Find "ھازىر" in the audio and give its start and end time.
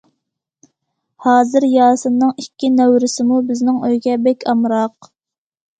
1.25-1.67